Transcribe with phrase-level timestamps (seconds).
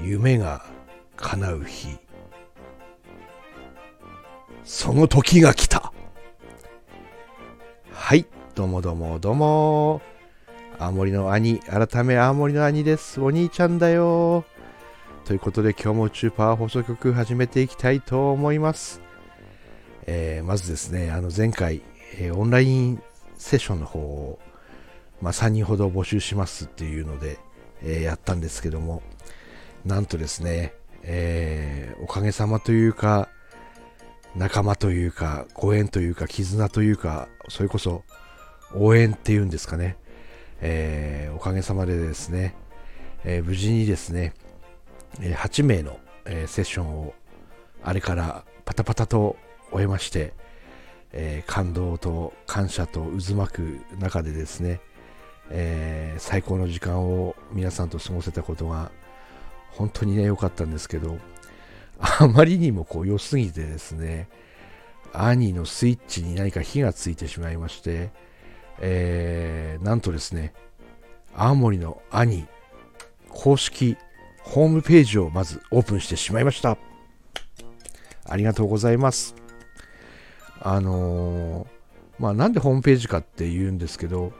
[0.00, 0.64] 夢が
[1.16, 1.98] 叶う日。
[4.62, 5.92] その時が来た。
[7.90, 10.00] はいどうもどうもどうも。
[10.78, 13.20] 青森の兄改め青森の兄です。
[13.20, 14.44] お兄ちゃんだよ。
[15.24, 19.00] ということで今日も宇宙パワー放送局始めていきたいと思います、
[20.06, 21.80] えー、まずですねあの前回、
[22.18, 23.02] えー、オンライン
[23.36, 24.38] セッションの方を、
[25.20, 27.38] まあ、3人ほど募集しますっていうので、
[27.82, 29.02] えー、やったんですけども
[29.84, 30.72] なんとですね、
[31.02, 33.28] えー、おかげさまというか、
[34.34, 38.02] 仲間というか、ご縁というか、絆というか、それこそ
[38.74, 39.96] 応援っていうんですかね、
[40.60, 42.54] えー、おかげさまでですね、
[43.24, 44.32] えー、無事にですね、
[45.18, 47.14] 8名の、えセッションを
[47.82, 49.36] あれからパタパタと
[49.70, 50.32] 終えまして、
[51.16, 54.80] え感動と感謝と渦巻く中でですね、
[55.50, 58.90] え最高の時間を皆さんと過ごせたことが
[59.70, 61.18] 本当にね、良かったんですけど、
[61.98, 64.28] あまりにもこう良すぎてですね、
[65.12, 68.10] 兄のスイッチに何か火がついてしまいまして、
[68.80, 70.52] えー、なんとですね、
[71.36, 72.46] 青森の兄
[73.28, 73.96] 公式
[74.42, 76.76] ホームページをまずオープンしてしまいました。
[78.26, 79.43] ありがとうございます。
[80.64, 81.66] あのー、
[82.18, 84.32] まあなんでホームページかって言うんですけど、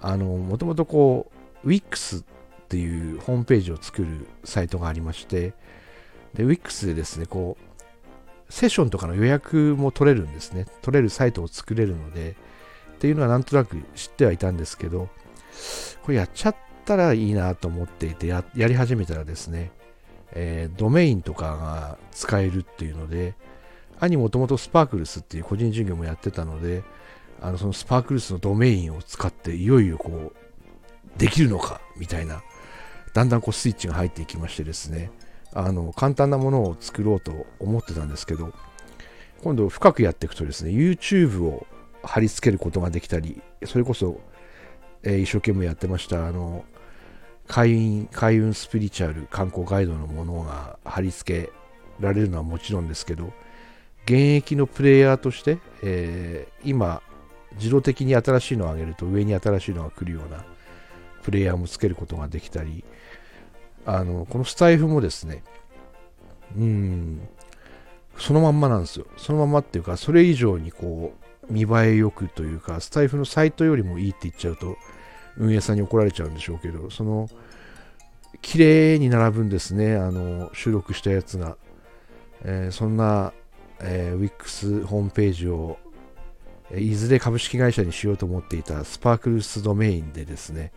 [0.00, 1.30] あのもともとこ
[1.64, 2.24] う、Wix っ
[2.68, 5.52] ていうホームページを作るサイトがありまして、
[6.34, 10.66] で、Wix でですね、こう、セッションとかの予約も取れるんですね。
[10.80, 12.36] 取れるサイトを作れるので、
[12.94, 15.08] っていうのはなんとなく知ってはいたんですけど、
[16.02, 19.72] これやっちゃったらいいなと思っていてや、やり始めたらですね、
[20.32, 23.34] えー、ドメインとかが使えるっていうので、
[24.00, 26.82] 兄もともとスパークルスっていう個人事業もやってたので、
[27.40, 32.42] あのそのスパークルスのドメインを使っていよいよこうできるのかみたいな
[33.12, 35.10] だんだんこうスイッチが入っていきましてですね
[35.52, 38.52] あの簡単なものを作ろうと思ってたんですけど
[39.42, 41.66] 今度深くやっていくとですね YouTube を
[42.02, 44.20] 貼り付けることができたりそれこそ、
[45.02, 46.64] えー、一生懸命やってましたあの
[47.46, 51.52] 開運開運スピリチュアル観光ガイドのものが貼り付け
[52.00, 53.32] られるのはもちろんですけど
[54.04, 57.02] 現役のプレイヤーとして、えー、今
[57.56, 60.44] 自動的に新しいのを上げると上に新しいのが来るような
[61.22, 62.84] プレイヤーもつけることができたり、
[63.86, 65.42] あの、このスタイフもですね、
[66.56, 67.28] うん、
[68.18, 69.06] そのまんまなんですよ。
[69.16, 71.14] そのままっていうか、それ以上にこ
[71.48, 74.76] う、見栄えよくというか、スタイフのサイトよりもいいって言っちゃうと、
[75.36, 77.28] 運営さんに怒られちゃうんでしょうけど、その、
[78.40, 81.56] 綺麗に並ぶんですね、あの、収録したやつが。
[82.44, 83.32] えー、そんな、
[83.80, 85.78] えー、Wix ホームページを、
[86.74, 90.72] いずれ株式会社にしようと思っていたスパークルスドメインでですね、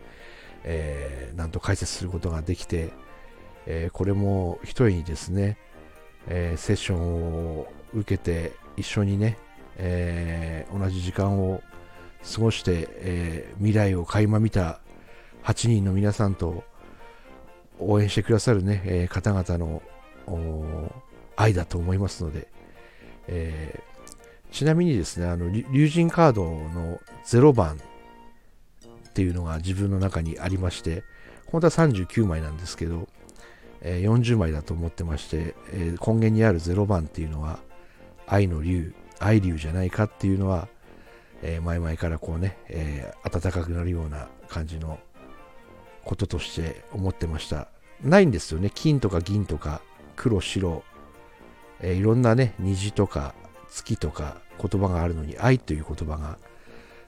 [0.64, 2.92] えー、なんと解説することができて、
[3.66, 5.58] えー、これも一重にですね、
[6.28, 9.38] えー、セッションを受けて一緒にね、
[9.78, 11.62] え同じ時間を
[12.36, 14.82] 過ごして、え未来を垣間見た
[15.44, 16.64] 8人の皆さんと
[17.80, 19.82] 応援してくださるね、え方々の
[21.36, 22.50] 愛だと思いますので、
[23.28, 23.80] え
[24.52, 31.04] ちなみにですね、あの、竜神カードの0番っていうのが自分の中にありまして、
[31.48, 33.08] 本当は39枚なんですけど、
[33.82, 37.60] えー、40枚だと思ってまして、えー、根源にある0番っていうのは、
[38.26, 40.68] 愛の竜、愛竜じゃないかっていうのは、
[41.42, 45.00] えー、前々からこうね、えー、暖かくなるような感じの
[46.04, 47.68] こととして思ってました。
[48.02, 48.72] ないんですよね。
[48.74, 49.82] 金とか銀とか
[50.16, 50.84] 黒、白、
[51.82, 53.34] えー、いろんなね、虹とか
[53.70, 56.38] 月とか言葉があるのに愛という言葉が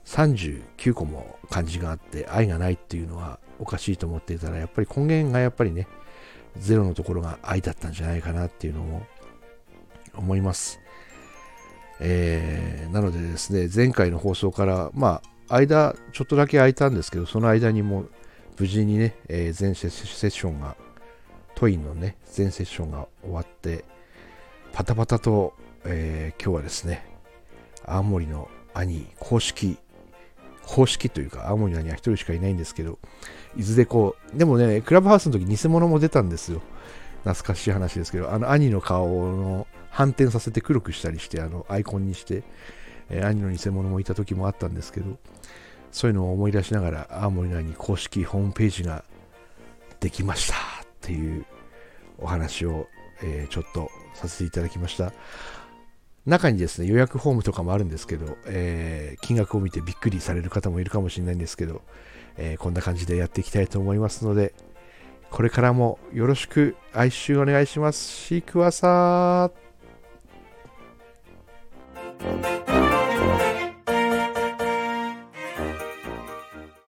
[0.06, 5.88] 39個も漢字があって愛がないっていうのはおかしいと思っていたらやっぱり根源がやっぱりね
[6.58, 9.06] ゼロのところが愛だったんじゃないかなっていうのも
[10.16, 10.80] 思います、
[12.00, 18.06] えー、なのでですね前回の放送からまあ間ちょっとだけ空いたんですけどその間にも
[18.58, 20.76] 無事にね、えー、全セッションが
[21.56, 23.86] トイのね全セッションが終わって
[24.74, 25.54] パタパタと、
[25.86, 27.06] えー、今日はですね
[27.86, 29.78] 青森の兄公式
[30.70, 33.00] 公式というか、青森の兄は一人しかいないんですけど、
[33.58, 36.62] いずれこう、でもね、クラブハウスの時偽物も出たんですよ。
[37.24, 42.44] 懐かしい話ですけど、あの兄の顔の反転させて黒くしたりして、あのアイコンにして、
[43.10, 45.18] えー、兄の偽物もいた時もあったんですけど、
[45.92, 49.04] そういうのを思い出しながら、青森の兄公式ホームページが
[50.00, 51.48] できましたっていう
[52.20, 52.88] お話を、
[53.24, 55.14] えー、ちょっとさせていただきました。
[56.26, 61.82] 中にですね、予約フォームとかもあるんですけど、えー金額を見てびっくりされる方もいるかもしれないんですけど、
[62.38, 64.54] えーこんな感じでやっていきたいと思いますので、
[65.30, 68.10] これからもよろしく哀愁お願いします。
[68.10, 69.69] シークワサー